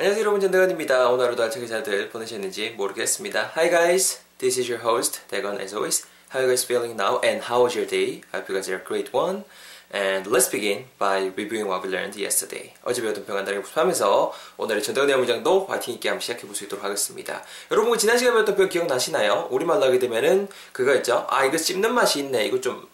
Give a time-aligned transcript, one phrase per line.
[0.00, 1.10] 안녕하세요 여러분 전대건입니다.
[1.10, 3.52] 오늘 하루도 알차게 잘들 보내셨는지 모르겠습니다.
[3.54, 6.06] Hi guys, this is your host 대건 as always.
[6.32, 8.22] How are you guys feeling now and how was your day?
[8.32, 9.44] I hope you guys are a great one.
[9.92, 12.72] And let's begin by reviewing what we learned yesterday.
[12.82, 17.44] 어제 배웠던 평간단을 복습하면서 오늘의 전대건의 문장도 화이팅 있게 한번 시작해 볼 수 있도록 하겠습니다.
[17.70, 19.48] 여러분 지난 시간에 배웠던 표현 기억나시나요?
[19.50, 21.26] 우리말로 하게 되면은 그거 있죠?
[21.28, 22.46] 아 이거 씹는 맛이 있네.
[22.46, 22.88] 이거 좀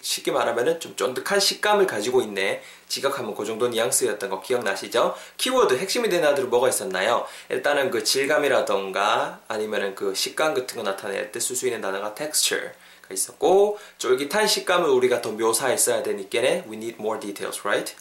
[0.00, 2.62] 쉽게 말하면은 좀 쫀득한 식감을 가지고 있네.
[2.86, 5.16] 지각하면 그 정도 뉘앙스였던 거 기억나시죠?
[5.38, 7.26] 키워드 핵심이 되는 단어들은 뭐가 있었나요?
[7.48, 12.72] 일단은 그 질감이라던가 아니면은 그 식감 같은 거 나타낼 때 쓸 수 있는 단어가 texture가
[13.10, 17.94] 있었고 쫄깃한 식감을 우리가 더 묘사했어야 되니까는 we need more details, right?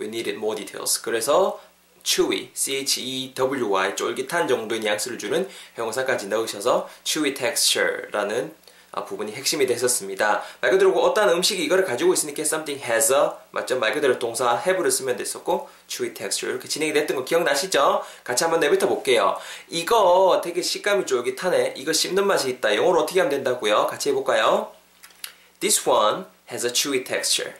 [0.00, 1.00] We needed more details.
[1.02, 1.60] 그래서
[2.02, 8.67] chewy, c-h-e-w-y 쫄깃한 정도의 뉘앙스를 주는 형용사까지 넣으셔서 chewy texture라는 아,
[9.04, 10.42] 부분이 핵심이 됐었습니다.
[10.60, 13.78] 말 그대로 어떤 음식이 이거를 가지고 있으니까 something has a 맞죠?
[13.78, 18.02] 말 그대로 동사 have를 쓰면 됐었고 chewy texture 이렇게 진행이 됐던 거 기억나시죠?
[18.24, 19.38] 같이 한번 내뱉어 볼게요.
[19.68, 21.74] 이거 되게 식감이 쫄깃하네.
[21.76, 22.74] 이거 씹는 맛이 있다.
[22.74, 23.86] 영어로 어떻게 하면 된다고요?
[23.86, 24.72] 같이 해볼까요?
[25.60, 27.54] This one has a chewy texture.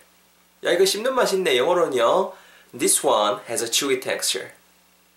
[0.65, 1.57] 야 이거 씹는 맛이 있네.
[1.57, 2.33] 영어로는요.
[2.79, 4.51] This one has a chewy texture.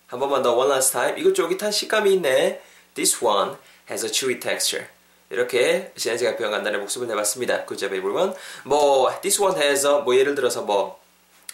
[0.08, 1.19] 한 번만 더 one last time.
[1.19, 2.61] 이거 쫄깃한 식감이 있네.
[2.95, 3.55] This one
[3.89, 4.88] has a chewy texture.
[5.31, 7.65] 이렇게 지난 시간 표현 간단히 복습을 해봤습니다.
[7.65, 8.33] Good job everyone.
[8.65, 10.99] 뭐 this one has a, 뭐 예를 들어서 뭐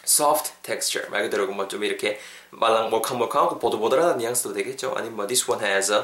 [0.04, 2.18] soft texture 말 그대로 뭐 좀 이렇게
[2.50, 4.94] 말랑 몰캉몰캉하고 보들보들한 뉘앙스도 되겠죠.
[4.96, 6.02] 아니면 뭐 this one has a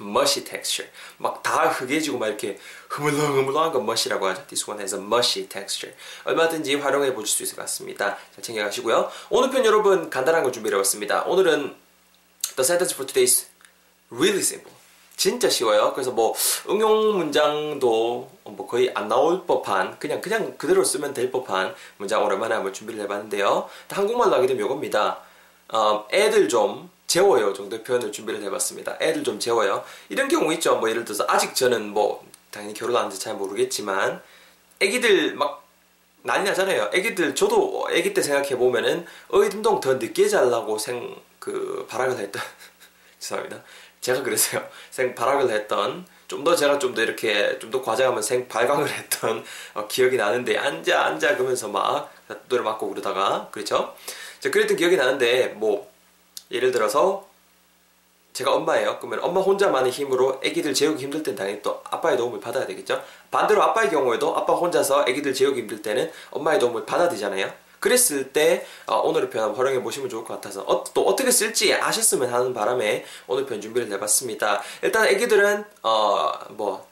[0.00, 4.46] mushy texture 막 다 흑해지고 막 이렇게 흐물렁흐물렁한 건 mush라고 하죠.
[4.46, 5.96] This one has a mushy texture.
[6.24, 8.16] 얼마든지 활용해 보실 수 있을 것 같습니다.
[8.34, 9.10] 잘 챙겨가시고요.
[9.30, 11.22] 오늘 편 여러분 간단한 거 준비해봤습니다.
[11.24, 11.76] 오늘은
[12.56, 13.46] the sentence for today is
[14.10, 14.77] really simple.
[15.18, 15.92] 진짜 쉬워요.
[15.94, 16.32] 그래서 뭐
[16.70, 22.54] 응용 문장도 뭐 거의 안 나올 법한 그냥 그냥 그대로 쓰면 될 법한 문장 오랜만에
[22.54, 23.68] 한번 준비를 해봤는데요.
[23.90, 25.18] 한국말로 하게 되면 이겁니다.
[25.70, 28.96] 어, 애들 좀 재워요 정도의 표현을 준비를 해봤습니다.
[29.00, 29.84] 애들 좀 재워요.
[30.08, 30.76] 이런 경우 있죠.
[30.76, 34.22] 뭐 예를 들어서 아직 저는 뭐 당연히 결혼 안 해서 잘 모르겠지만
[34.78, 35.66] 애기들 막
[36.22, 36.90] 난리 나잖아요.
[36.94, 42.40] 애기들 저도 애기 때 생각해 보면은 어이 운동 더 늦게 잘라고 생그 발악을 했던
[43.18, 43.64] 죄송합니다.
[44.00, 44.66] 제가 그랬어요.
[44.90, 49.44] 생발악을 했던 좀 더 제가 좀 더 이렇게 좀 더 과장하면 생발광을 했던
[49.74, 52.12] 어, 기억이 나는데 앉아 앉아 그러면서 막
[52.48, 53.94] 노래 맞고 그러다가 그렇죠?
[54.40, 55.90] 자, 그랬던 기억이 나는데 뭐
[56.50, 57.26] 예를 들어서
[58.32, 58.98] 제가 엄마예요.
[59.00, 63.02] 그러면 엄마 혼자만의 힘으로 아기들 재우기 힘들 땐 당연히 또 아빠의 도움을 받아야 되겠죠.
[63.32, 67.52] 반대로 아빠의 경우에도 아빠 혼자서 아기들 재우기 힘들 때는 엄마의 도움을 받아야 되잖아요.
[67.80, 71.74] 그랬을 때 어, 오늘의 표현 한번 활용해 보시면 좋을 것 같아서 어, 또 어떻게 쓸지
[71.74, 74.62] 아셨으면 하는 바람에 오늘 표현 준비를 해봤습니다.
[74.82, 76.88] 일단 애기들은 어, 뭐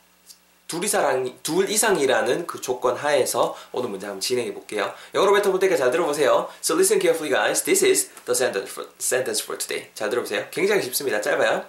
[0.69, 4.93] 둘 이상, 둘 이상이라는 그 조건 하에서 오늘 문제 한번 진행해 볼게요.
[5.15, 6.49] 영어로 뱉어볼 테니까 잘 들어보세요.
[6.61, 7.63] So listen carefully guys.
[7.63, 9.91] This is the sentence for, sentence for today.
[9.95, 10.47] 잘 들어보세요.
[10.51, 11.21] 굉장히 쉽습니다.
[11.21, 11.65] 짧아요.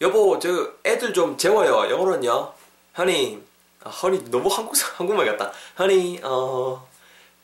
[0.00, 1.90] 여보, 저 애들 좀 재워요.
[1.90, 2.52] 영어로는요.
[2.96, 3.40] Honey,
[3.82, 5.52] 아, honey 너무 한국 한국말 같다.
[5.78, 6.86] Honey, 어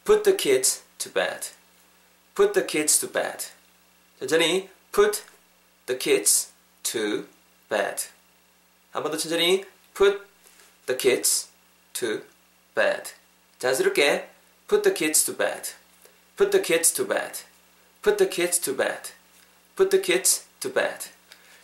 [0.03, 1.47] Put the kids to bed.
[2.35, 3.51] Put the kids to bed.
[4.19, 5.23] 천천히 put
[5.85, 6.51] the kids
[6.83, 7.27] to
[7.69, 8.09] bed.
[8.91, 10.21] 한 번 더 천천히 put
[10.85, 11.49] the kids
[11.93, 12.23] to
[12.75, 13.13] bed.
[13.59, 14.29] 자연스럽게
[14.67, 15.73] put the kids to bed.
[16.37, 17.43] put the kids to bed.
[18.01, 19.13] put the kids to bed.
[19.75, 21.09] put the kids to bed.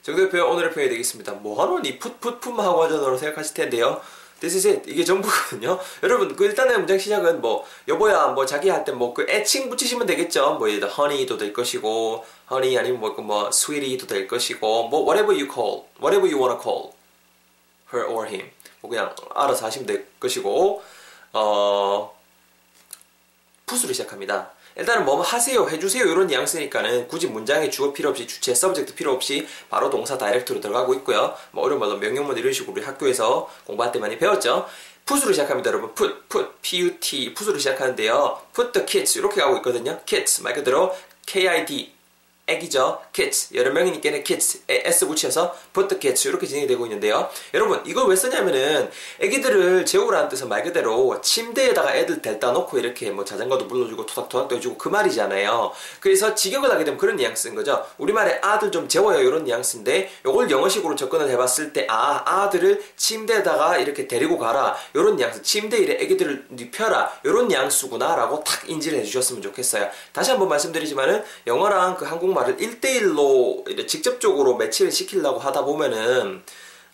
[0.04, 1.34] 정도의 표현 오늘의 표현이 되겠습니다.
[1.34, 4.02] 뭐하노 니 풋풋풋만 하고 하자노라고 생각하실 텐데요.
[4.41, 4.91] This is it.
[4.91, 5.81] 이게 전부거든요.
[6.05, 10.07] 여러분, 그 일단은 문장 시작은 뭐, 여보야, 뭐, 자기 할 때 뭐, 그 애칭 붙이시면
[10.07, 10.55] 되겠죠.
[10.55, 15.01] 뭐, 예를 들어, honey도 될 것이고, honey 아니면 뭐, 그 뭐, sweetie도 될 것이고, 뭐,
[15.03, 16.93] whatever you call, whatever you wanna call
[17.93, 18.49] her or him.
[18.81, 20.83] 뭐, 그냥 알아서 하시면 될 것이고,
[21.33, 22.19] 어,
[23.67, 24.53] put으로 시작합니다.
[24.79, 29.47] 일단은 뭐 하세요, 해주세요 이런 뉘앙스니까는 굳이 문장에 주어 필요 없이 주체, subject 필요 없이
[29.69, 31.35] 바로 동사 direct로 들어가고 있고요.
[31.51, 34.67] 뭐 어려운 말로 명령문 이런 식으로 우리 학교에서 공부할 때 많이 배웠죠.
[35.05, 35.95] put으로 시작합니다, 여러분.
[35.95, 38.41] put, put, p-u-t, put으로 시작하는데요.
[38.55, 40.01] put the kids 이렇게 가고 있거든요.
[40.07, 40.95] kids 말 그대로
[41.27, 41.98] k-i-d
[42.49, 43.01] 애기죠.
[43.13, 43.55] kids.
[43.55, 44.63] 여러 명이니까 kids.
[44.69, 45.55] s 붙여서
[45.89, 46.27] the kids.
[46.27, 47.29] 이렇게 진행이 되고 있는데요.
[47.55, 48.91] 여러분, 이걸 왜 쓰냐면은
[49.21, 54.79] 애기들을 재우라는 뜻은 말 그대로 침대에다가 애들 델다 놓고 이렇게 뭐 자전거도 불러주고 토닥토닥도 해주고
[54.79, 55.73] 그 말이잖아요.
[56.01, 57.85] 그래서 직역을 하게 되면 그런 뉘앙스인 거죠.
[57.99, 59.21] 우리말에 아들 좀 재워요.
[59.21, 64.77] 이런 뉘앙스인데 이걸 영어식으로 접근을 해봤을 때 아, 아들을 침대에다가 이렇게 데리고 가라.
[64.95, 65.43] 이런 뉘앙스.
[65.43, 67.21] 침대 에 애기들을 눕혀라.
[67.25, 68.17] 이런 뉘앙스구나.
[68.17, 69.89] 라고 탁 인지를 해주셨으면 좋겠어요.
[70.13, 76.43] 다시 한번 말씀드리지만은 영어랑 그 한국말 말을 1대1로 직접적으로 매치를 시키려고 하다 보면은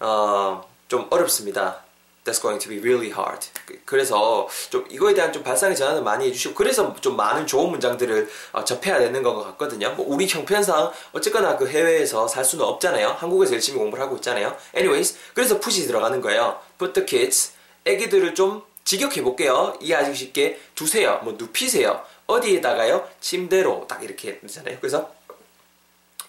[0.00, 1.84] 어, 좀 어렵습니다.
[2.24, 3.48] that's going to be really hard.
[3.84, 8.64] 그래서 좀 이거에 대한 좀 발상의 전환을 많이 해주시고 그래서 좀 많은 좋은 문장들을 어,
[8.64, 9.90] 접해야 되는 것 같거든요.
[9.90, 13.08] 뭐 우리 형편상 어쨌거나 그 해외에서 살 수는 없잖아요.
[13.18, 14.56] 한국에서 열심히 공부를 하고 있잖아요.
[14.74, 16.58] Anyways, 그래서 푸시 들어가는 거예요.
[16.78, 17.52] Put the kids,
[17.84, 19.76] 애기들을 좀 직역해 볼게요.
[19.80, 21.20] 이해하기 쉽게 두세요.
[21.22, 22.02] 뭐 눕히세요.
[22.26, 23.06] 어디에다가요?
[23.20, 24.78] 침대로 딱 이렇게 되잖아요.
[24.80, 25.12] 그래서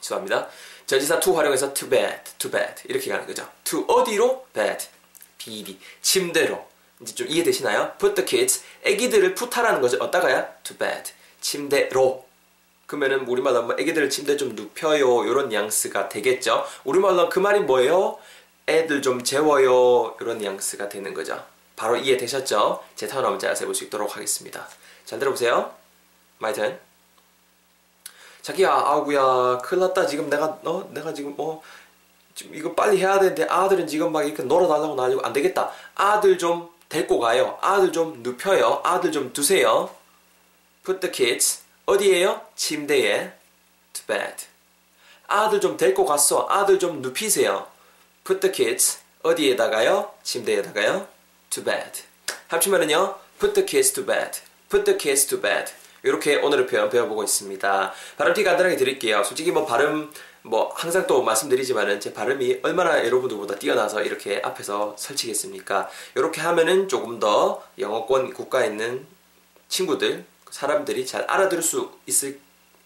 [0.06, 0.48] 죄송합니다.
[0.86, 3.48] 전지사 to 활용해서 to bed, to bed 이렇게 가는 거죠.
[3.64, 4.46] to 어디로?
[4.54, 4.88] bed.
[5.38, 5.80] bed.
[6.02, 6.68] 침대로.
[7.02, 7.94] 이제 좀 이해되시나요?
[8.00, 8.64] put the kids.
[8.84, 9.98] 애기들을 푸타라는 거죠.
[9.98, 10.48] 어디다가요?
[10.64, 11.12] to bed.
[11.42, 12.26] 침대로.
[12.86, 15.26] 그러면은 우리말로 하면 애기들을 침대 좀 눕혀요.
[15.26, 16.66] 이런 뉘앙스가 되겠죠.
[16.84, 18.20] 우리말로 그 말이 뭐예요?
[18.68, 20.16] 애들 좀 재워요.
[20.22, 21.44] 이런 뉘앙스가 되는 거죠.
[21.76, 22.84] 바로 이해되셨죠?
[22.96, 24.68] 제턴 한번 자세히 볼 수 있도록 하겠습니다.
[25.06, 25.74] 잘 들어보세요.
[26.38, 26.80] My turn.
[28.46, 30.06] 자기야, 아구야, 큰일 났다.
[30.06, 31.64] 지금 내가, 어, 내가 지금, 어,
[32.36, 35.72] 지금 이거 빨리 해야 되는데 아들은 지금 막 이렇게 놀아달라고 난리고 안 되겠다.
[35.96, 37.58] 아들 좀 데리고 가요.
[37.62, 38.82] 아들 좀 눕혀요.
[38.84, 39.90] 아들 좀 두세요.
[40.86, 41.64] Put the kids.
[41.88, 42.42] 어디에요?
[42.56, 43.34] 침대에.
[43.94, 44.46] To bed.
[45.26, 46.46] 아들 좀 데리고 갔어.
[46.48, 47.66] 아들 좀 눕히세요.
[48.24, 49.00] Put the kids.
[49.24, 50.12] 어디에다가요?
[50.22, 51.08] 침대에다가요?
[51.50, 52.04] To bed.
[52.50, 53.16] 합치면은요.
[53.40, 54.42] Put the kids to bed.
[54.70, 55.72] Put the kids to bed.
[56.06, 57.94] 이렇게 오늘의 표현 배워보고 있습니다.
[58.18, 59.24] 발음 티 간단하게 드릴게요.
[59.24, 60.12] 솔직히 뭐 발음
[60.44, 65.90] 뭐 항상 또 말씀드리지만은 제 발음이 얼마나 여러분들보다 뛰어나서 이렇게 앞에서 설치겠습니까?
[66.14, 69.08] 이렇게 하면은 조금 더 영어권 국가에 있는
[69.68, 72.40] 친구들 사람들이 잘 알아들을 수 있을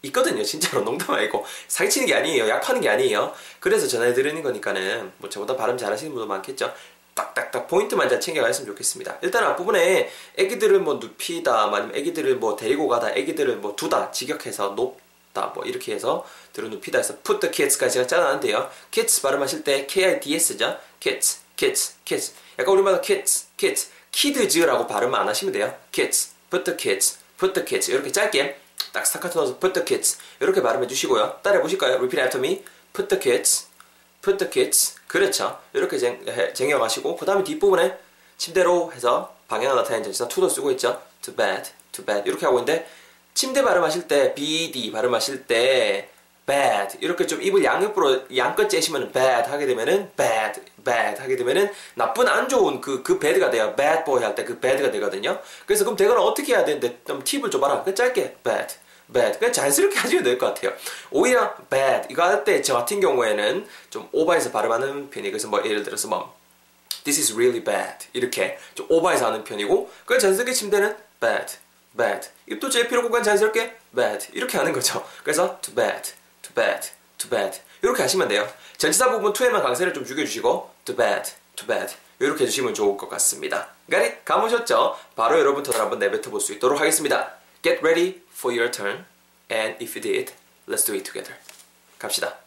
[0.04, 0.42] 있거든요.
[0.42, 2.48] 진짜로 농담 아니고 사기치는 게 아니에요.
[2.48, 3.34] 약하는 게 아니에요.
[3.60, 6.72] 그래서 전해 드리는 거니까는 뭐 저보다 발음 잘하시는 분도 많겠죠.
[7.20, 9.18] 딱딱딱 포인트만 잘 챙겨가셨으면 좋겠습니다.
[9.22, 15.52] 일단 앞부분에 애기들을 뭐 눕히다, 아니면 애기들을 뭐 데리고 가다, 애기들을 뭐 두다, 직역해서 높다,
[15.54, 18.70] 뭐 이렇게 해서 들어 눕히다 해서 put the kids까지 제가 짜놨는데요.
[18.90, 20.78] kids 발음하실 때 K-I-D-S죠.
[20.98, 22.32] kids, kids, kids.
[22.58, 25.74] 약간 우리말로 kids, kids, kids라고 발음 안 하시면 돼요.
[25.92, 27.90] kids, put the kids, put the kids.
[27.90, 28.58] 이렇게 짧게
[28.92, 30.18] 딱 스타카토 넣어서 put the kids.
[30.40, 31.40] 이렇게 발음해 주시고요.
[31.42, 31.94] 따라해 보실까요?
[31.96, 32.64] repeat after me.
[32.92, 33.68] put the kids,
[34.22, 34.96] put the kids.
[35.06, 35.58] 그렇죠.
[35.72, 35.98] 이렇게
[36.52, 37.98] 쟁여 가시고 그 다음에 뒷부분에
[38.38, 41.00] 침대로 해서 방향을 나타내는 전치사 to도 쓰고 있죠.
[41.22, 42.88] to bed, to bed 이렇게 하고 있는데
[43.34, 46.08] 침대 발음하실 때 bd 발음하실 때
[46.46, 52.26] bad 이렇게 좀 입을 양옆으로 양껏 째시면 bad 하게 되면은 bad, bad 하게 되면은 나쁜
[52.28, 53.74] 안 좋은 그, 그 bad가 돼요.
[53.76, 55.38] bad boy 할 때 그 bad가 되거든요.
[55.66, 57.84] 그래서 그럼 대거는 어떻게 해야 되는데 좀 팁을 줘봐라.
[57.84, 58.74] 그 짧게 bad.
[59.12, 59.38] Bad.
[59.38, 60.72] 그냥 자연스럽게 하시면 될것 같아요.
[61.10, 65.82] 오히려 bad 이거 할 때 저 같은 경우에는 좀 오버해서 발음하는 편이 그래서 뭐 예를
[65.82, 66.34] 들어서 뭐
[67.04, 71.54] this is really bad 이렇게 좀 오버해서 하는 편이고 그냥 자연스럽게 침대는 bad,
[71.96, 72.28] bad.
[72.46, 75.04] 입도 제 필요 그냥 자연스럽게 bad 이렇게 하는 거죠.
[75.22, 78.48] 그래서 to bed, to bed, to bed 이렇게 하시면 돼요.
[78.76, 83.68] 전치사 부분 2에만 강세를 좀 죽여주시고 to bed, to bed 이렇게 해주시면 좋을 것 같습니다.
[83.90, 84.96] 가리 감으셨죠?
[85.16, 87.39] 바로 여러분 턴을 한번 내뱉어 볼 수 있도록 하겠습니다.
[87.62, 89.04] Get ready for your turn.
[89.50, 90.32] And if you did,
[90.66, 91.36] let's do it together.
[91.98, 92.38] 갑시다.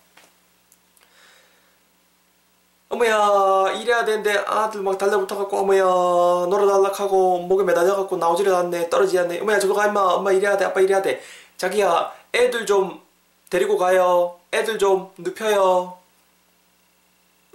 [2.90, 9.40] 어머야 일해야 되는데 아들 막 달려붙어갖고 어머야 놀아달락하고 목에 매달려갖고 나오지를 않네 떨어지지 않네.
[9.42, 10.00] 어머야 저거 가 임마.
[10.00, 11.22] 엄마 일해야 돼 아빠 일해야 돼.
[11.58, 13.02] 자기야 애들 좀
[13.50, 14.40] 데리고 가요.
[14.54, 15.98] 애들 좀 눕혀요.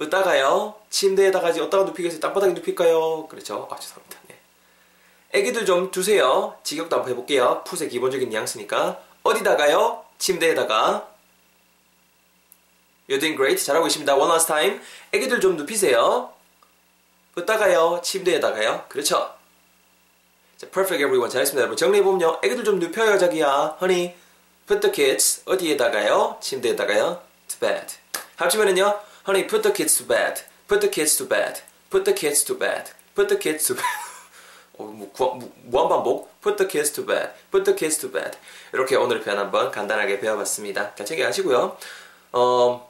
[0.01, 0.75] 어디다가요.
[0.91, 2.21] 침대에다가 어디다가 눕히겠어요?
[2.21, 3.27] 땅바닥에 눕힐까요?
[3.29, 3.69] 그렇죠.
[3.71, 4.19] 아 죄송합니다.
[4.29, 4.38] 네.
[5.33, 11.09] 애기들 좀 두세요 직역도 한번 해볼게요 풋의 기본적인 뉘앙스니까 어디다가요 침대에다가
[13.09, 13.65] You're doing great.
[13.65, 14.15] 잘하고 있습니다.
[14.15, 14.81] One last time.
[15.13, 16.31] 애기들 좀 눕히세요.
[17.35, 18.01] 어디다가요?
[18.03, 18.85] 침대에다가요.
[18.91, 19.35] 그렇죠.
[20.59, 21.31] 자, perfect everyone.
[21.31, 21.61] 잘했습니다.
[21.63, 21.77] 여러분.
[21.79, 22.41] 정리해보면요.
[22.45, 23.79] 애기들 좀 눕혀요, 자기야.
[23.81, 24.15] Honey.
[24.67, 25.41] Put the kids.
[25.47, 26.37] 어디에다가요?
[26.43, 27.23] 침대에다가요.
[27.49, 27.97] To bed.
[28.37, 29.01] 합치면은요.
[29.27, 30.43] Honey, put the kids to bed.
[30.69, 31.63] Put the kids to bed.
[31.89, 32.93] Put the kids to bed.
[33.15, 34.08] Put the kids to bed.
[34.79, 36.41] 어, 뭐, 구, 뭐, 무한반 복.
[36.41, 37.31] Put the kids to bed.
[37.51, 38.39] Put the kids to bed.
[38.73, 40.95] 이렇게 오늘 표현 한번 간단하게 배워봤습니다.
[40.95, 41.77] 잘 챙겨가시고요.
[42.33, 42.89] 어,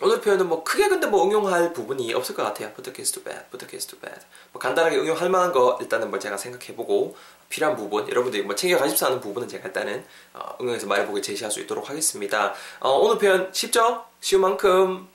[0.00, 2.72] 오늘 표현은 뭐 크게 근데 뭐 응용할 부분이 없을 것 같아요.
[2.72, 4.20] put the kids to bed, put the kids to bed.
[4.52, 7.16] 뭐 간단하게 응용할 만한 거 일단은 뭐 제가 생각해보고
[7.48, 11.88] 필요한 부분, 여러분들이 뭐 챙겨가십사 하는 부분은 제가 일단은 어, 응용해서 말해보게 제시할 수 있도록
[11.88, 12.54] 하겠습니다.
[12.80, 14.04] 어, 오늘 표현 쉽죠?
[14.20, 15.06] 쉬운 만큼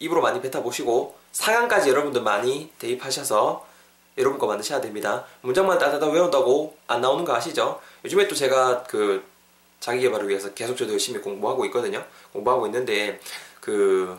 [0.00, 3.66] 입으로 많이 뱉어보시고 4강까지 여러분들 많이 대입하셔서
[4.18, 5.24] 여러분 거 만드셔야 됩니다.
[5.42, 7.80] 문장만 따다다 외운다고 안 나오는 거 아시죠?
[8.04, 9.22] 요즘에 또 제가 그
[9.80, 12.04] 자기 개발을 위해서 계속 저도 열심히 공부하고 있거든요.
[12.32, 13.20] 공부하고 있는데
[13.60, 14.18] 그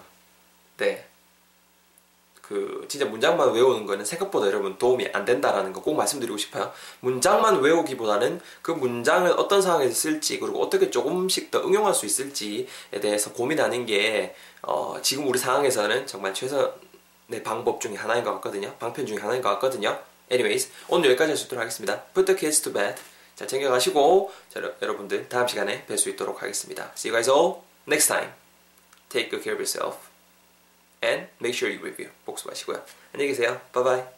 [0.78, 1.06] 네.
[2.42, 6.72] 그 진짜 문장만 외우는 거는 생각보다 여러분 도움이 안 된다라는 거 꼭 말씀드리고 싶어요.
[7.02, 12.66] 문장만 외우기보다는 그 문장을 어떤 상황에서 쓸지 그리고 어떻게 조금씩 더 응용할 수 있을지에
[13.02, 16.72] 대해서 고민하는 게 어, 지금 우리 상황에서는 정말 최선
[17.28, 18.74] 네, 방법 중에 하나인 것 같거든요.
[18.76, 20.00] 방편 중에 하나인 것 같거든요.
[20.32, 22.04] Anyways, 오늘 여기까지 할 수 있도록 하겠습니다.
[22.14, 22.96] Put the kids to bed.
[23.36, 26.92] 자, 챙겨가시고, 자, 여러분들 다음 시간에 뵐 수 있도록 하겠습니다.
[26.96, 28.32] See you guys all next time.
[29.10, 30.08] Take good care of yourself.
[31.04, 32.12] And make sure you review.
[32.26, 32.84] 복습하시고요.
[33.14, 33.62] 안녕히 계세요.
[33.74, 34.17] Bye bye.